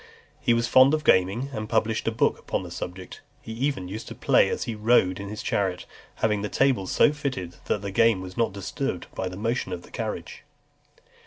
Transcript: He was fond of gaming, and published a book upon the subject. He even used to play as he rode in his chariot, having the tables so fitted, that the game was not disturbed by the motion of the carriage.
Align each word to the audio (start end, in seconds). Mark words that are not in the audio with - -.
He 0.39 0.55
was 0.55 0.67
fond 0.67 0.95
of 0.95 1.03
gaming, 1.03 1.49
and 1.53 1.69
published 1.69 2.07
a 2.07 2.11
book 2.11 2.39
upon 2.39 2.63
the 2.63 2.71
subject. 2.71 3.21
He 3.39 3.51
even 3.51 3.87
used 3.87 4.07
to 4.07 4.15
play 4.15 4.49
as 4.49 4.63
he 4.63 4.73
rode 4.73 5.19
in 5.19 5.29
his 5.29 5.43
chariot, 5.43 5.85
having 6.15 6.41
the 6.41 6.49
tables 6.49 6.91
so 6.91 7.13
fitted, 7.13 7.57
that 7.65 7.83
the 7.83 7.91
game 7.91 8.19
was 8.19 8.35
not 8.35 8.51
disturbed 8.51 9.05
by 9.13 9.29
the 9.29 9.37
motion 9.37 9.71
of 9.71 9.83
the 9.83 9.91
carriage. 9.91 10.41